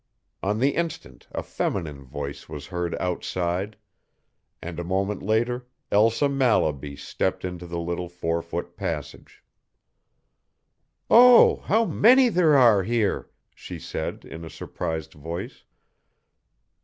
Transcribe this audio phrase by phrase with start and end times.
[0.41, 3.77] On the instant a feminine voice was heard outside,
[4.59, 9.43] and a moment later Elsa Mallaby stepped into the little four foot passage.
[11.07, 15.65] "Oh, how many there are here!" she said in a surprised voice.